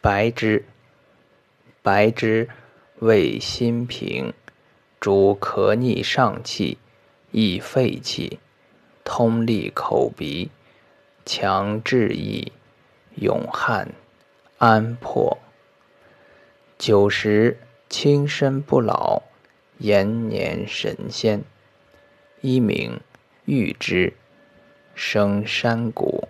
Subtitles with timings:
[0.00, 0.64] 白之，
[1.82, 2.48] 白之，
[3.00, 4.32] 味辛平，
[5.00, 6.78] 主咳逆上气，
[7.32, 8.38] 益肺气，
[9.02, 10.50] 通利口鼻，
[11.26, 12.52] 强志意，
[13.16, 13.92] 勇悍，
[14.58, 15.36] 安魄。
[16.78, 17.58] 久食，
[17.88, 19.22] 轻身不老，
[19.78, 21.42] 延年神仙。
[22.40, 23.00] 一名
[23.46, 24.14] 玉之，
[24.94, 26.28] 生山谷。